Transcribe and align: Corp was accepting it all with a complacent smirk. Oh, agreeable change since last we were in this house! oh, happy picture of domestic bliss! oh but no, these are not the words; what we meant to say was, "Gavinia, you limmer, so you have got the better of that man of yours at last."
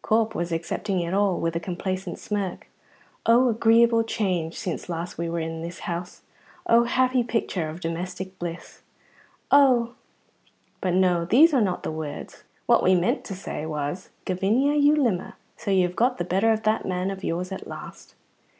Corp 0.00 0.32
was 0.32 0.52
accepting 0.52 1.00
it 1.00 1.12
all 1.12 1.40
with 1.40 1.56
a 1.56 1.58
complacent 1.58 2.16
smirk. 2.16 2.68
Oh, 3.26 3.48
agreeable 3.48 4.04
change 4.04 4.56
since 4.56 4.88
last 4.88 5.18
we 5.18 5.28
were 5.28 5.40
in 5.40 5.60
this 5.60 5.80
house! 5.90 6.22
oh, 6.68 6.84
happy 6.84 7.24
picture 7.24 7.68
of 7.68 7.80
domestic 7.80 8.38
bliss! 8.38 8.82
oh 9.50 9.94
but 10.80 10.94
no, 10.94 11.24
these 11.24 11.52
are 11.52 11.60
not 11.60 11.82
the 11.82 11.90
words; 11.90 12.44
what 12.66 12.84
we 12.84 12.94
meant 12.94 13.24
to 13.24 13.34
say 13.34 13.66
was, 13.66 14.10
"Gavinia, 14.24 14.76
you 14.80 14.94
limmer, 14.94 15.32
so 15.56 15.72
you 15.72 15.82
have 15.84 15.96
got 15.96 16.16
the 16.18 16.24
better 16.24 16.52
of 16.52 16.62
that 16.62 16.86
man 16.86 17.10
of 17.10 17.24
yours 17.24 17.50
at 17.50 17.66
last." 17.66 18.14